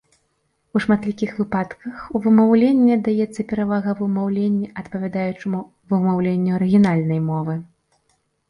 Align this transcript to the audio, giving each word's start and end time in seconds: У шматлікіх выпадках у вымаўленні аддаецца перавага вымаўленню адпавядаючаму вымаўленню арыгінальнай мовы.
У 0.77 0.79
шматлікіх 0.83 1.31
выпадках 1.41 1.99
у 2.19 2.21
вымаўленні 2.23 2.95
аддаецца 2.97 3.45
перавага 3.51 3.89
вымаўленню 3.99 4.67
адпавядаючаму 4.83 5.59
вымаўленню 5.93 6.49
арыгінальнай 6.61 7.19
мовы. 7.31 7.53